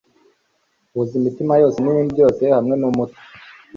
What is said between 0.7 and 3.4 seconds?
Huza imitima yose nibibi byose hamwe numutwe